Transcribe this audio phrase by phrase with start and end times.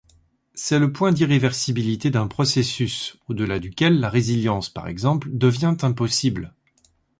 [0.55, 6.55] C'est le point d'irréversibilité d'un processus, au-delà duquel la résilience par exemple devient impossible.